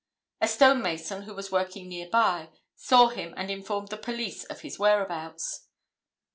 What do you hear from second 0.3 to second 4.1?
A stonemason, who was working near by, saw him and informed the